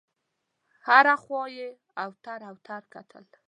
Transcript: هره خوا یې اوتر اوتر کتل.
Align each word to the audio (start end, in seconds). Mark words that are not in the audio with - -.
هره 0.87 1.15
خوا 1.23 1.43
یې 1.57 1.69
اوتر 2.03 2.39
اوتر 2.51 2.81
کتل. 2.93 3.23